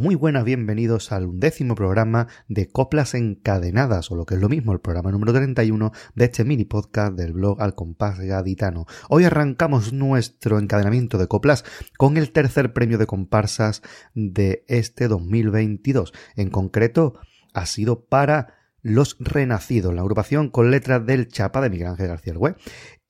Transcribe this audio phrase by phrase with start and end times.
[0.00, 4.72] muy buenas, bienvenidos al undécimo programa de Coplas Encadenadas, o lo que es lo mismo,
[4.72, 8.86] el programa número 31 de este mini podcast del blog Al Compás Gaditano.
[9.10, 11.66] Hoy arrancamos nuestro encadenamiento de coplas
[11.98, 13.82] con el tercer premio de comparsas
[14.14, 16.14] de este 2022.
[16.34, 17.20] En concreto,
[17.52, 22.32] ha sido para Los Renacidos, la agrupación con letras del Chapa de Miguel Ángel García
[22.38, 22.56] Web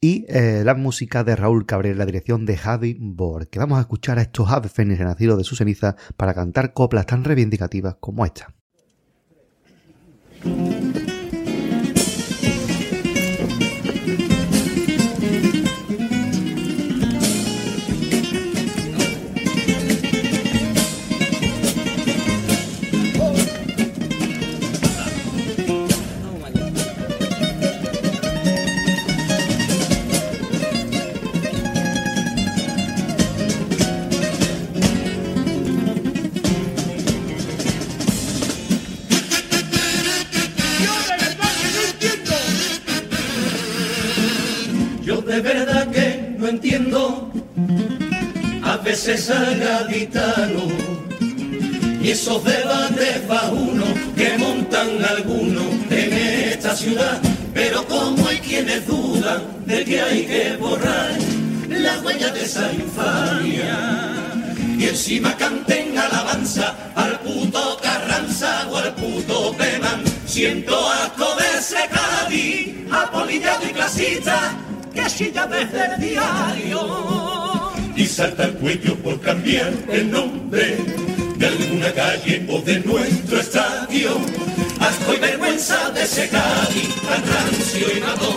[0.01, 3.83] y eh, la música de Raúl Cabrera, la dirección de Javi Borg, que vamos a
[3.83, 8.55] escuchar a estos aves renacidos de su ceniza para cantar coplas tan reivindicativas como esta.
[49.21, 50.63] Veces gaditano
[52.03, 53.21] y esos debates
[53.53, 53.85] uno
[54.17, 56.13] que montan algunos en
[56.53, 57.21] esta ciudad.
[57.53, 61.11] Pero como hay quienes dudan de que hay que borrar
[61.69, 63.79] la huella de esa infamia
[64.79, 70.03] y encima canten alabanza al puto Carranza o al puto Peman.
[70.25, 74.57] Siento asco de ese Cádiz, apolillado y clasista
[74.95, 77.59] que chilla desde el diario
[78.01, 80.79] y salta el cuello por cambiar el nombre
[81.37, 84.17] de alguna calle o de nuestro estadio.
[84.81, 88.37] Asco y vergüenza de ese Cádiz tan rancio y matón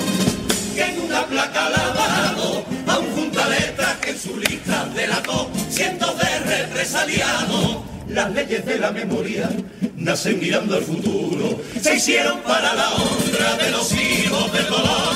[0.76, 6.14] que en una placa lavado a un junta letras que en su lista delató cientos
[6.18, 7.78] de represaliados.
[8.10, 9.50] Las leyes de la memoria
[9.96, 15.16] nacen mirando al futuro, se hicieron para la honra de los hijos del dolor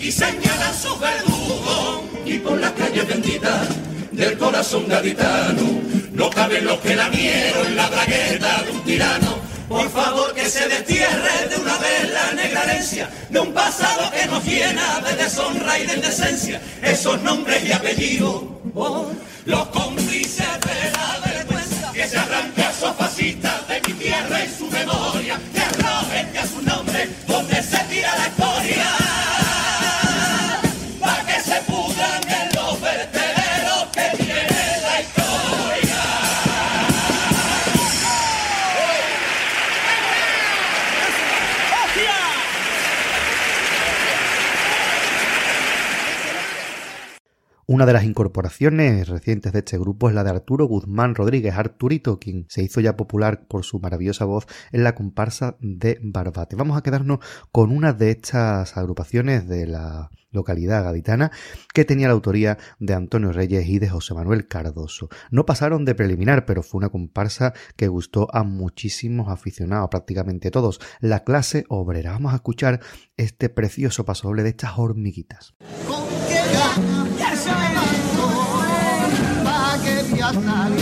[0.00, 3.87] y señalan sus verdugos y por las calles benditas
[4.18, 5.80] del corazón gaditano.
[6.12, 9.38] No caben los que la mieron en la bragueta de un tirano.
[9.68, 14.26] Por favor que se destierre de una vez la negra herencia de un pasado que
[14.26, 16.60] nos llena de deshonra y de indecencia.
[16.82, 18.42] Esos nombres y apellidos,
[18.74, 19.06] oh,
[19.44, 24.48] los cómplices de la vergüenza que se arranca a esos fascistas de mi tierra y
[24.58, 28.97] su memoria, que arrojen a su nombre donde se tira la historia.
[47.70, 52.18] Una de las incorporaciones recientes de este grupo es la de Arturo Guzmán Rodríguez, Arturito,
[52.18, 56.56] quien se hizo ya popular por su maravillosa voz en la comparsa de Barbate.
[56.56, 57.18] Vamos a quedarnos
[57.52, 61.30] con una de estas agrupaciones de la localidad gaditana
[61.74, 65.10] que tenía la autoría de Antonio Reyes y de José Manuel Cardoso.
[65.30, 70.80] No pasaron de preliminar, pero fue una comparsa que gustó a muchísimos aficionados, prácticamente todos.
[71.00, 72.12] La clase obrera.
[72.12, 72.80] Vamos a escuchar
[73.18, 75.54] este precioso pasoble de estas hormiguitas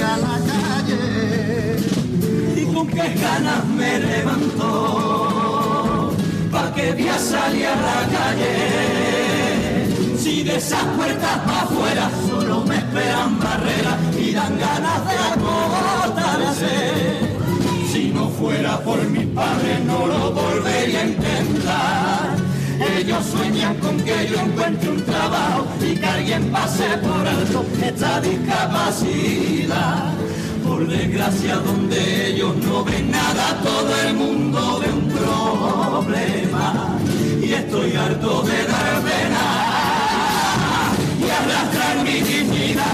[0.02, 1.76] a la calle.
[2.56, 4.72] Y con qué ganas me levantó
[6.50, 8.54] pa' que voy a salir a la calle.
[10.18, 16.76] Si de esas puertas para afuera solo me esperan barreras y dan ganas de acotarse
[17.92, 22.45] si no fuera por mi padre no lo volvería a intentar
[22.80, 28.20] ellos sueñan con que yo encuentre un trabajo y que alguien pase por alto esta
[28.20, 30.12] discapacidad.
[30.64, 36.98] Por desgracia, donde ellos no ven nada, todo el mundo ve un problema.
[37.40, 39.44] Y estoy harto de dar pena
[41.20, 42.84] y arrastrar mi dignidad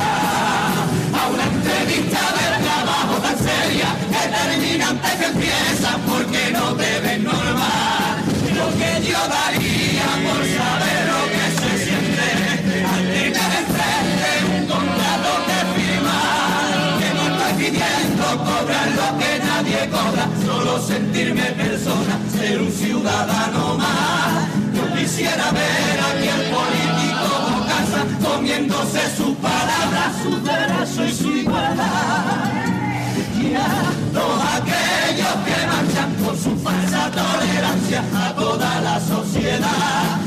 [1.18, 6.31] a una entrevista del trabajo tan seria que termina antes que empieza porque
[19.92, 24.48] cobra, solo sentirme persona, ser un ciudadano más.
[24.74, 27.30] Yo quisiera ver aquí al político
[27.70, 32.52] casa comiéndose sus palabras, su derecho y su igualdad.
[33.40, 33.68] Y a
[34.12, 40.22] todos aquellos que marchan por su falsa tolerancia a toda la sociedad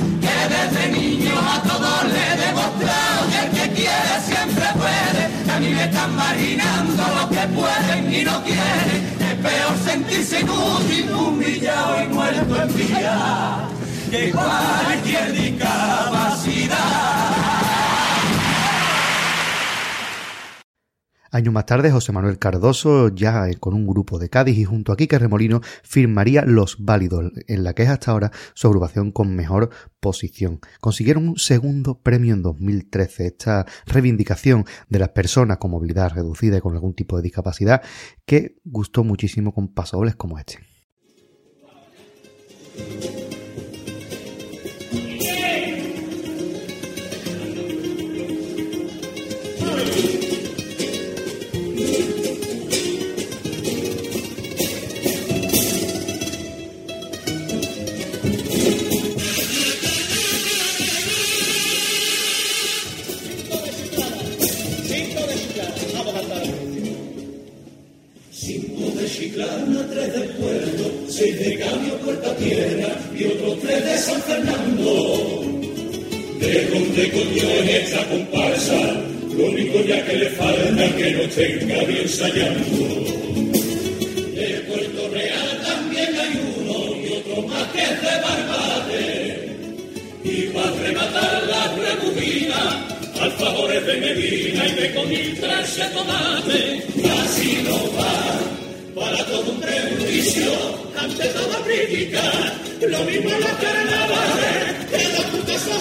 [0.50, 5.53] desde niño a todos le he demostrado que el que quiere siempre puede.
[5.53, 9.25] A mí me están marginando los que pueden y no quieren.
[9.45, 13.69] Peor sentirse inútil, humillado y muerto en vida
[14.09, 16.75] que cualquier discapacidad.
[21.36, 24.96] Años más tarde, José Manuel Cardoso, ya con un grupo de Cádiz y junto a
[24.96, 29.70] Quique Remolino, firmaría Los Válidos, en la que es hasta ahora su agrupación con mejor
[30.00, 30.62] posición.
[30.80, 33.26] Consiguieron un segundo premio en 2013.
[33.26, 37.82] Esta reivindicación de las personas con movilidad reducida y con algún tipo de discapacidad
[38.26, 40.60] que gustó muchísimo con pasobles como este.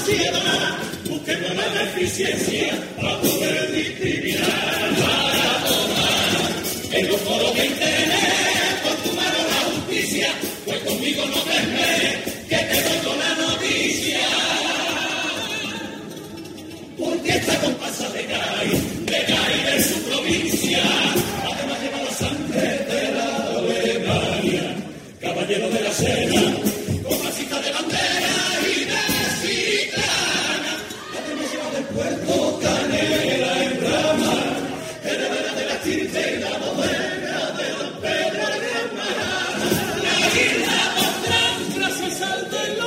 [0.05, 0.79] Sociedad,
[1.09, 4.75] busquemos la eficiencia para poder discriminar.
[4.99, 5.84] para
[7.25, 7.74] tomar en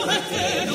[0.07, 0.67] salta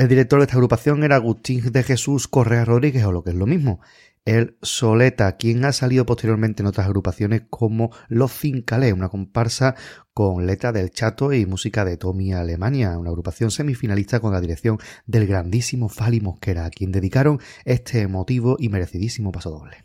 [0.00, 3.36] El director de esta agrupación era Agustín de Jesús Correa Rodríguez, o lo que es
[3.36, 3.80] lo mismo,
[4.24, 9.74] el Soleta, quien ha salido posteriormente en otras agrupaciones como Los Cincalé, una comparsa
[10.14, 14.78] con letra del Chato y música de Tommy Alemania, una agrupación semifinalista con la dirección
[15.04, 19.84] del grandísimo Fali Mosquera, a quien dedicaron este emotivo y merecidísimo paso doble.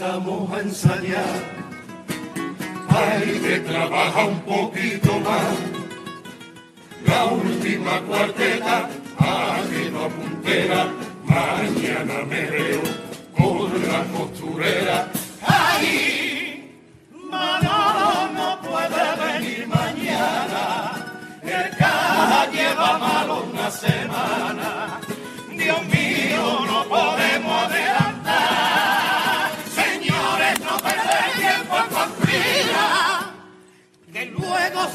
[0.00, 1.24] Empezamos a ensayar.
[2.88, 5.58] Hay que trabajar un poquito más.
[7.06, 8.88] La última cuarteta,
[9.92, 10.86] no puntera,
[11.24, 12.69] mañana me veo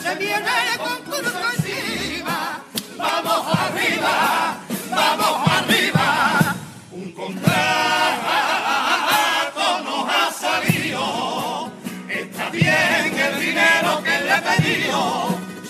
[0.05, 2.61] se viene con concurso encima.
[2.95, 4.57] Vamos arriba,
[4.91, 6.55] vamos arriba.
[6.91, 7.55] Un contrato
[9.83, 11.71] nos ha salido.
[12.07, 14.99] Está bien el dinero que le he pedido.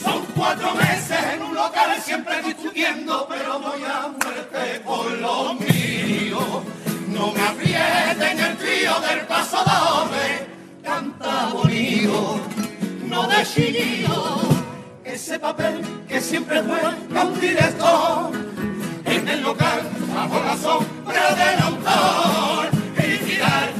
[0.04, 6.62] Son cuatro meses en un local siempre discutiendo, pero voy a muerte con lo mío.
[7.08, 10.48] No me aprieten el trío del paso doble,
[10.84, 12.55] canta bonito
[15.04, 16.78] ese papel que siempre fue
[17.24, 18.32] un director
[19.06, 19.82] en el local
[20.14, 22.68] bajo la sombra del autor
[22.98, 23.75] y tirar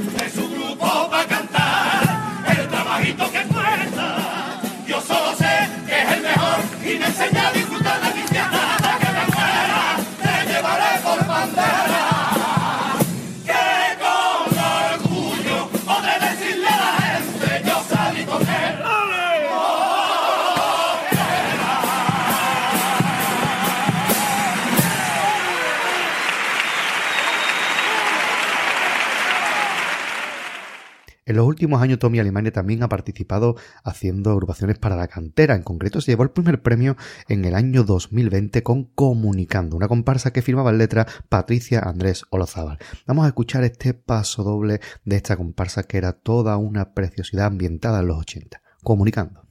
[31.36, 35.54] En los últimos años Tommy Alemania también ha participado haciendo agrupaciones para la cantera.
[35.54, 36.96] En concreto se llevó el primer premio
[37.28, 42.78] en el año 2020 con Comunicando, una comparsa que firmaba en letra Patricia Andrés Olozábal.
[43.06, 48.00] Vamos a escuchar este paso doble de esta comparsa que era toda una preciosidad ambientada
[48.00, 48.62] en los 80.
[48.82, 49.42] Comunicando.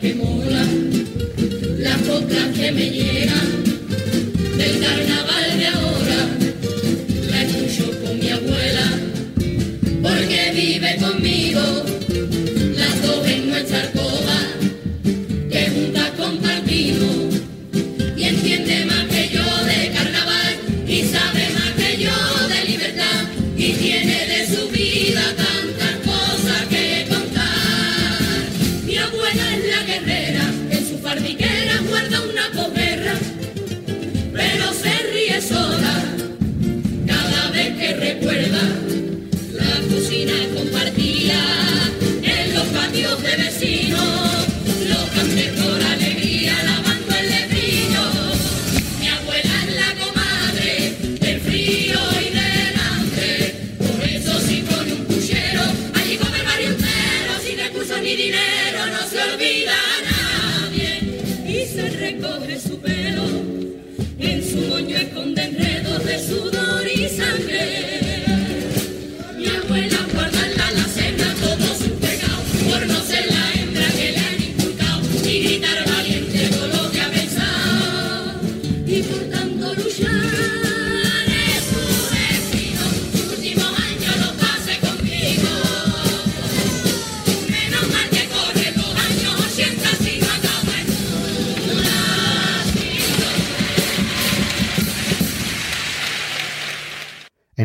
[0.00, 0.64] Que mola,
[1.78, 3.64] las coplas que me llegan
[4.56, 5.31] del carnaval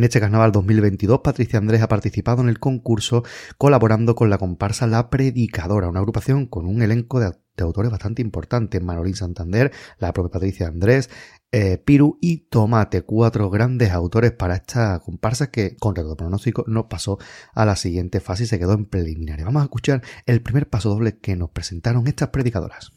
[0.07, 3.23] este carnaval 2022, Patricia Andrés ha participado en el concurso
[3.57, 8.81] colaborando con la comparsa La Predicadora, una agrupación con un elenco de, autores bastante importantes,
[8.81, 11.09] Manolín Santander, la propia Patricia Andrés,
[11.51, 16.87] eh, Piru y Tomate, cuatro grandes autores para esta comparsa que, contra todo pronóstico, no
[16.87, 17.17] pasó
[17.53, 19.45] a la siguiente fase y se quedó en preliminares.
[19.45, 22.91] Vamos a escuchar el primer paso doble que nos presentaron estas predicadoras.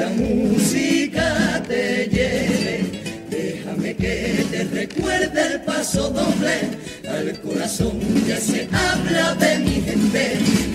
[0.00, 2.76] La música te lleve.
[3.28, 6.56] Déjame que te recuerde el paso doble
[7.06, 10.22] al corazón ya se habla de mi gente.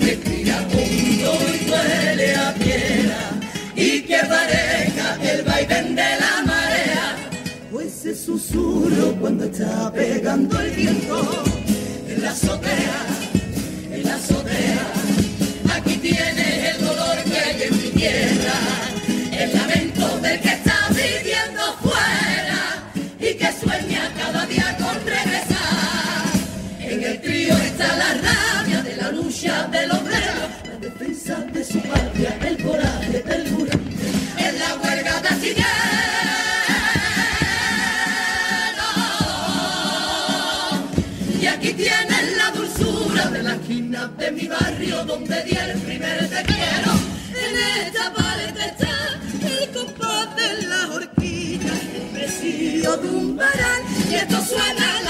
[0.01, 3.22] Respira hondo y duele a piedra
[3.75, 7.08] y que pareja el vaivén de la marea.
[7.72, 11.44] Pues ese susurro cuando está pegando el viento
[12.10, 12.98] en la azotea
[13.91, 14.88] en la azotea.
[15.75, 18.35] Aquí tienes el dolor que hay en mi tierra,
[44.07, 46.91] de mi barrio donde di el primer te quiero.
[47.33, 54.13] En esta paleta está el compás de la horquilla, el presidio de un varal y
[54.13, 55.04] esto suena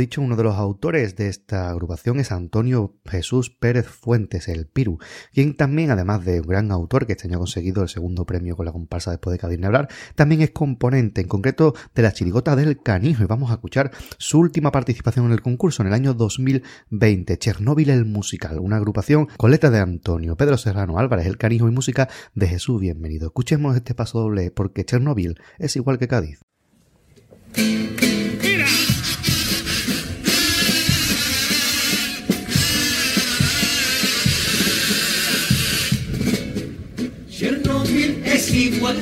[0.00, 4.98] dicho, uno de los autores de esta agrupación es Antonio Jesús Pérez Fuentes, el Piru,
[5.32, 8.56] quien también, además de un gran autor que este año ha conseguido el segundo premio
[8.56, 12.56] con la comparsa después de Cadine hablar, también es componente, en concreto, de la chirigota
[12.56, 13.22] del Canijo.
[13.22, 17.90] Y vamos a escuchar su última participación en el concurso en el año 2020, Chernóbil
[17.90, 22.08] el Musical, una agrupación con letras de Antonio, Pedro Serrano Álvarez, el Canijo y música
[22.34, 23.26] de Jesús Bienvenido.
[23.26, 26.40] Escuchemos este paso doble porque Chernóbil es igual que Cádiz.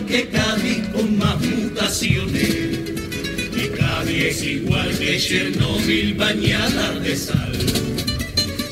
[0.09, 2.49] Que Cádiz con más mutaciones.
[3.55, 7.53] Y Cádiz es igual que Chernobyl bañada de sal.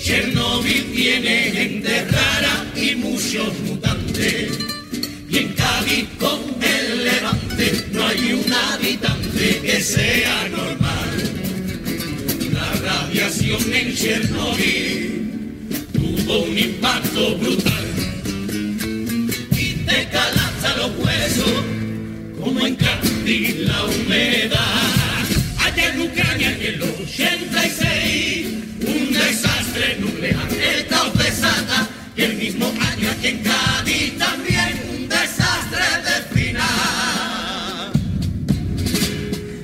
[0.02, 4.58] Chernobyl tiene gente rara y muchos mutantes.
[5.28, 11.10] Y en Cádiz con el levante no hay un habitante que sea normal.
[12.52, 15.30] La radiación en Chernobyl
[15.92, 17.75] tuvo un impacto brutal
[20.74, 21.52] los huesos,
[22.40, 25.24] como en Cádiz la humedad.
[25.58, 28.46] Allá en Ucrania en el 86,
[28.80, 30.48] un desastre nuclear,
[30.88, 37.92] caos desata, y el mismo año aquí en Cádiz también un desastre de final.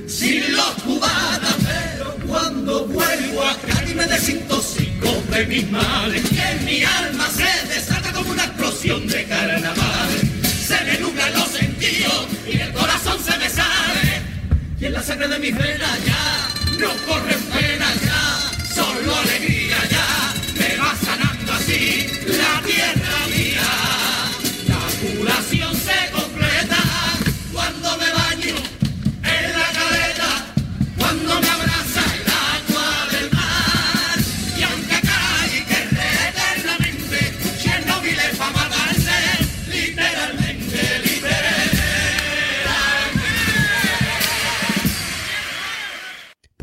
[0.07, 6.83] Sin los cubanos, pero cuando vuelvo a Cádiz me desintoxico de mis males, que mi
[6.83, 10.22] alma se desata como una explosión de carnaval.
[13.13, 14.21] Corazón se me sale.
[14.79, 16.49] Y en la sangre de mis venas ya
[16.79, 20.33] no corre pena ya, solo alegría ya.
[20.57, 23.82] Me va sanando así la tierra mía.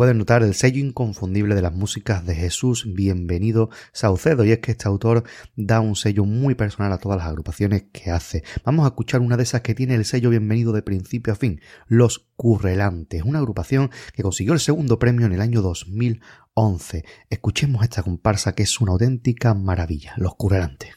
[0.01, 4.71] Pueden notar el sello inconfundible de las músicas de Jesús Bienvenido Saucedo y es que
[4.71, 5.25] este autor
[5.57, 8.43] da un sello muy personal a todas las agrupaciones que hace.
[8.65, 11.61] Vamos a escuchar una de esas que tiene el sello Bienvenido de principio a fin,
[11.87, 17.05] Los Currelantes, una agrupación que consiguió el segundo premio en el año 2011.
[17.29, 20.95] Escuchemos esta comparsa que es una auténtica maravilla, Los Currelantes.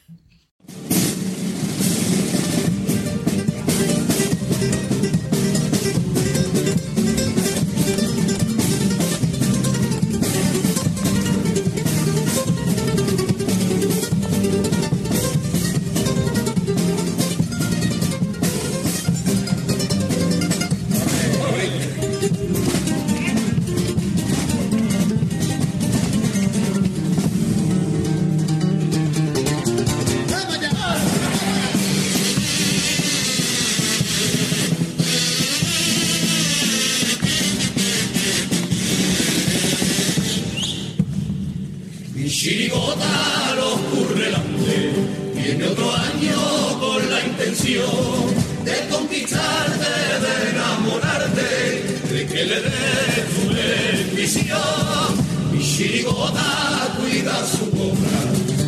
[47.74, 49.92] De conquistarte,
[50.24, 55.08] de enamorarte, de que le des tu bendición.
[55.52, 58.20] Mi chirigota cuida su obra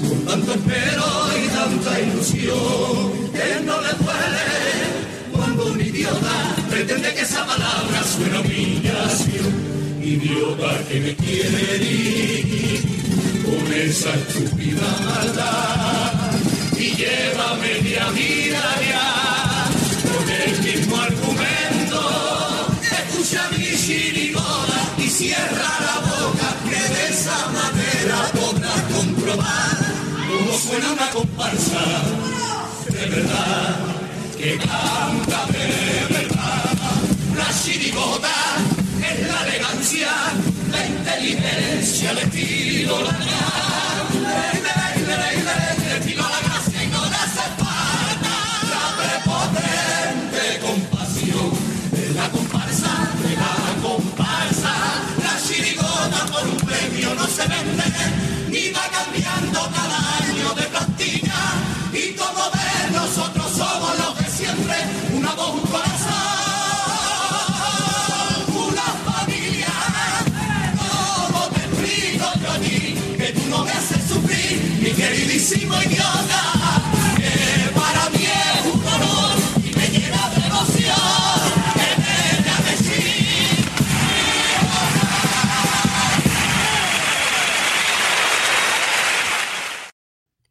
[0.09, 1.09] con tanto espero
[1.41, 4.49] y tanta ilusión que no le duele
[5.33, 9.55] cuando un idiota pretende que esa palabra suena humillación.
[10.03, 12.81] Idiota que me quiere herir
[13.45, 16.16] con esa estúpida maldad
[16.79, 19.67] y lleva media vida ya
[20.13, 22.01] con el mismo argumento.
[22.83, 29.77] Escucha mi chirigota y cierra la boca que de esa manera podrás comprobar
[30.29, 31.83] cómo suena una comparsa
[32.91, 33.77] de verdad
[34.37, 36.77] que canta de verdad.
[37.37, 38.35] La chirigota
[39.01, 40.09] es la elegancia,
[40.71, 43.26] la inteligencia, el estilo, la
[75.37, 76.56] mi queridísimo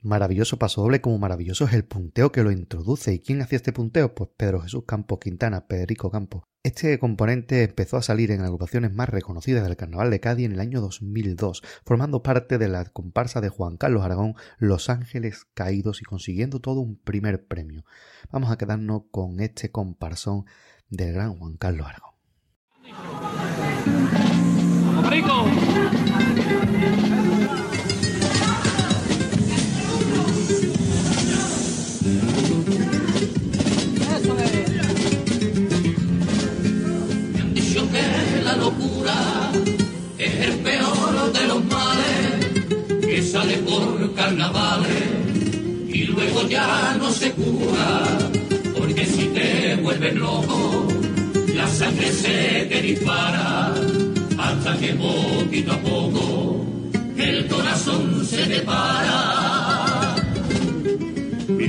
[0.06, 3.12] Maravilloso paso doble como maravilloso es el punteo que lo introduce.
[3.12, 4.14] ¿Y quién hacía este punteo?
[4.14, 6.44] Pues Pedro Jesús Campos Quintana, Pedrico Campos.
[6.62, 10.60] Este componente empezó a salir en agrupaciones más reconocidas del Carnaval de Cádiz en el
[10.60, 16.06] año 2002, formando parte de la comparsa de Juan Carlos Aragón, Los Ángeles Caídos y
[16.06, 17.84] consiguiendo todo un primer premio.
[18.32, 20.46] Vamos a quedarnos con este comparsón
[20.88, 22.14] del gran Juan Carlos Aragón.
[44.26, 45.04] Carnavales
[45.88, 48.02] y luego ya no se cura,
[48.76, 50.88] porque si te vuelves loco,
[51.54, 53.72] la sangre se te dispara,
[54.38, 56.66] hasta que poquito a poco
[57.18, 60.16] el corazón se te para.
[61.48, 61.68] Me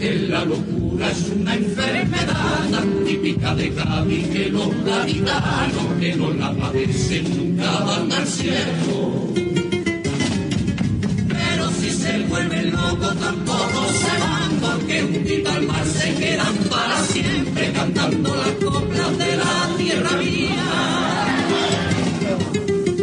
[0.00, 6.30] que la locura es una enfermedad tan típica de Cádiz que los gaditanos que no
[6.32, 9.45] la padecen nunca van al cielo.
[12.86, 18.52] Locos tampoco se van porque un tito al mar se quedan para siempre cantando las
[18.64, 20.66] coplas de la tierra mía.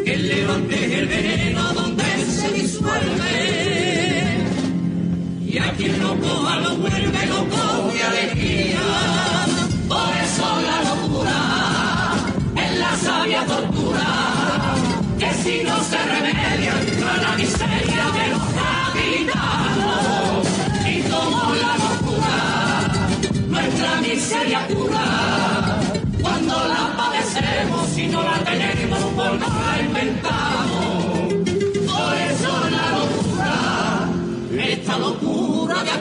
[0.05, 2.03] Que levante el veneno donde
[2.37, 3.33] se disuelve
[5.45, 8.85] y a quien lo coja lo vuelve loco de alegría.
[9.87, 11.39] Por eso la locura
[12.63, 14.09] es la sabia tortura,
[15.19, 16.02] que si no se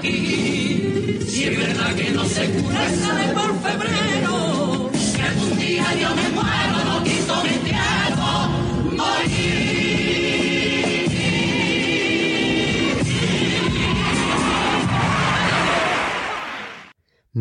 [0.03, 1.19] aquí.
[1.27, 4.91] Si es verdad que no se cura, sale por febrero.
[5.17, 6.32] Que algún día yo me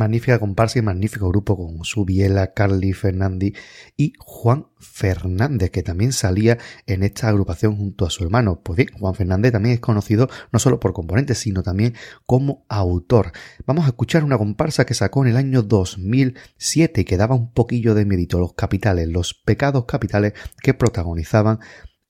[0.02, 3.54] Magnífica comparsa y magnífico grupo con su Biela, Carly Fernández
[3.96, 8.62] y Juan Fernández, que también salía en esta agrupación junto a su hermano.
[8.64, 11.94] Pues bien, Juan Fernández también es conocido no solo por componentes, sino también
[12.26, 13.32] como autor.
[13.68, 17.54] Vamos a escuchar una comparsa que sacó en el año 2007 y que daba un
[17.54, 20.34] poquillo de mérito los capitales, los pecados capitales
[20.64, 21.60] que protagonizaban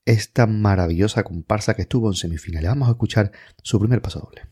[0.06, 2.70] esta maravillosa comparsa que estuvo en semifinales.
[2.70, 4.48] Vamos a escuchar su primer paso doble.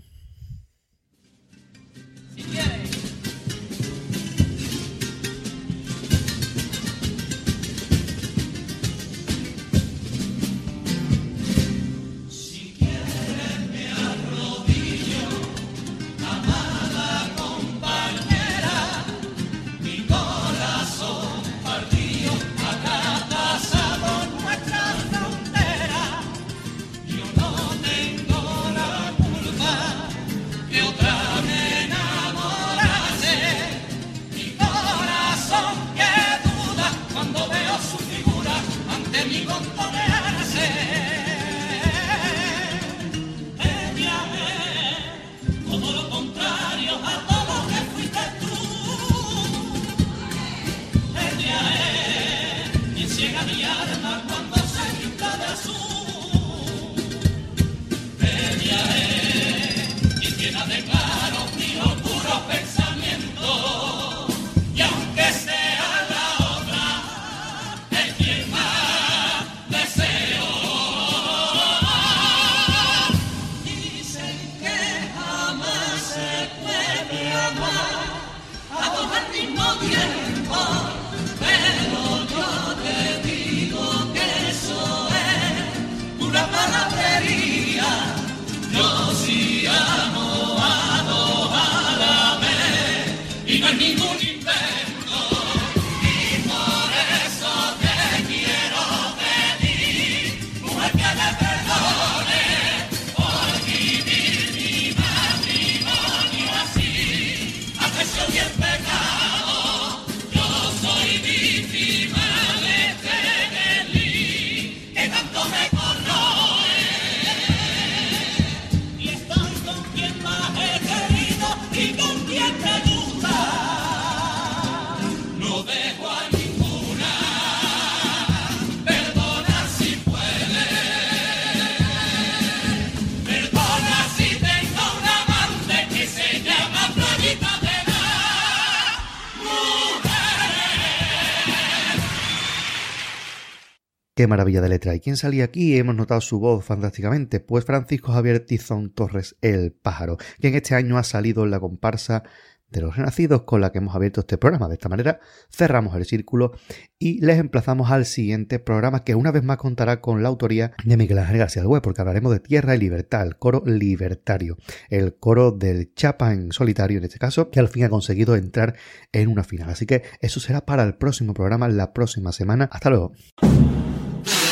[144.20, 144.94] Qué maravilla de letra.
[144.94, 145.78] ¿Y quién salía aquí?
[145.78, 147.40] Hemos notado su voz fantásticamente.
[147.40, 152.24] Pues Francisco Javier Tizón Torres, el pájaro, quien este año ha salido en la comparsa
[152.68, 154.68] de los renacidos con la que hemos abierto este programa.
[154.68, 156.52] De esta manera cerramos el círculo
[156.98, 160.98] y les emplazamos al siguiente programa que una vez más contará con la autoría de
[160.98, 164.58] Miguel Ángel García Web, porque hablaremos de Tierra y Libertad, el coro libertario,
[164.90, 168.76] el coro del Chapa en solitario en este caso, que al fin ha conseguido entrar
[169.12, 169.70] en una final.
[169.70, 172.68] Así que eso será para el próximo programa la próxima semana.
[172.70, 173.12] Hasta luego.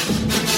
[0.09, 0.58] Thank you.